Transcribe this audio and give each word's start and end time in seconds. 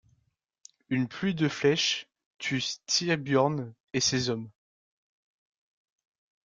Une 0.89 1.07
pluie 1.07 1.35
de 1.35 1.47
flèches 1.47 2.07
tue 2.39 2.59
Styrbjörn 2.59 3.71
et 3.93 3.99
ses 3.99 4.31
hommes. 4.31 4.49